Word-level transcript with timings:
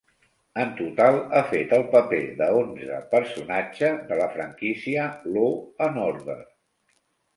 En 0.61 0.69
total, 0.77 1.17
ha 1.33 1.41
fet 1.49 1.75
el 1.77 1.83
paper 1.91 2.21
de 2.41 2.47
onze 2.61 3.01
personatge 3.13 3.91
de 4.11 4.19
la 4.23 4.29
franquícia 4.39 5.05
"Law 5.37 5.57
and 5.89 6.03
Order". 6.11 6.43